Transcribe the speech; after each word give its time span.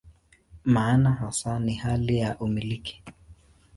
Maana 0.65 1.11
hasa 1.11 1.59
ni 1.59 1.73
hali 1.75 2.17
ya 2.17 2.39
"umiliki". 2.39 3.03